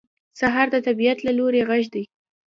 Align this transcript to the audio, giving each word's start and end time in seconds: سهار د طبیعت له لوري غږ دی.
سهار 0.39 0.67
د 0.71 0.77
طبیعت 0.87 1.19
له 1.27 1.31
لوري 1.37 1.61
غږ 1.69 1.83
دی. 1.93 2.03